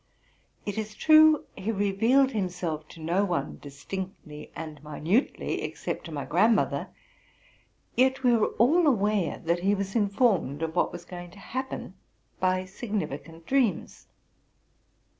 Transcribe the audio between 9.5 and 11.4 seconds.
he was informed of what was going to